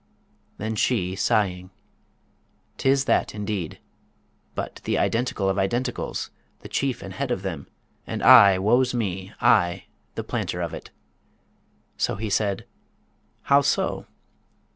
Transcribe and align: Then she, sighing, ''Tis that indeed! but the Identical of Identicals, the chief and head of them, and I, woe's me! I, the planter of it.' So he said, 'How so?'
Then 0.57 0.73
she, 0.75 1.15
sighing, 1.15 1.69
''Tis 2.79 3.05
that 3.05 3.35
indeed! 3.35 3.77
but 4.55 4.81
the 4.83 4.97
Identical 4.97 5.47
of 5.47 5.57
Identicals, 5.59 6.31
the 6.61 6.67
chief 6.67 7.03
and 7.03 7.13
head 7.13 7.29
of 7.29 7.43
them, 7.43 7.67
and 8.07 8.23
I, 8.23 8.57
woe's 8.57 8.95
me! 8.95 9.31
I, 9.39 9.83
the 10.15 10.23
planter 10.23 10.59
of 10.59 10.73
it.' 10.73 10.89
So 11.97 12.15
he 12.15 12.31
said, 12.31 12.65
'How 13.43 13.61
so?' 13.61 14.07